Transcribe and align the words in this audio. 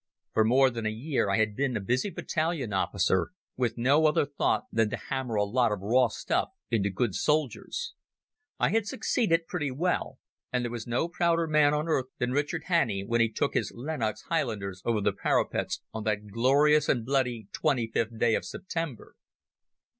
For 0.33 0.43
more 0.43 0.71
than 0.71 0.87
a 0.87 0.89
year 0.89 1.29
I 1.29 1.37
had 1.37 1.55
been 1.55 1.77
a 1.77 1.79
busy 1.79 2.09
battalion 2.09 2.73
officer, 2.73 3.29
with 3.55 3.77
no 3.77 4.07
other 4.07 4.25
thought 4.25 4.63
than 4.71 4.89
to 4.89 4.97
hammer 4.97 5.35
a 5.35 5.43
lot 5.43 5.71
of 5.71 5.81
raw 5.81 6.07
stuff 6.07 6.49
into 6.71 6.89
good 6.89 7.13
soldiers. 7.13 7.93
I 8.57 8.69
had 8.69 8.87
succeeded 8.87 9.45
pretty 9.45 9.69
well, 9.69 10.17
and 10.51 10.63
there 10.65 10.71
was 10.71 10.87
no 10.87 11.07
prouder 11.07 11.45
man 11.45 11.75
on 11.75 11.87
earth 11.87 12.07
than 12.17 12.31
Richard 12.31 12.63
Hannay 12.63 13.03
when 13.03 13.21
he 13.21 13.29
took 13.31 13.53
his 13.53 13.71
Lennox 13.75 14.23
Highlanders 14.23 14.81
over 14.85 15.01
the 15.01 15.13
parapets 15.13 15.81
on 15.93 16.03
that 16.05 16.25
glorious 16.31 16.89
and 16.89 17.05
bloody 17.05 17.47
25th 17.53 18.17
day 18.17 18.33
of 18.33 18.43
September. 18.43 19.13